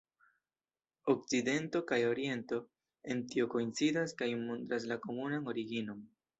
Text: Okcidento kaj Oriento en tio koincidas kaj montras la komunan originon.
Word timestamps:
Okcidento 1.13 1.81
kaj 1.91 1.99
Oriento 2.13 2.59
en 3.17 3.23
tio 3.35 3.49
koincidas 3.55 4.19
kaj 4.23 4.33
montras 4.49 4.91
la 4.95 5.01
komunan 5.09 5.51
originon. 5.57 6.05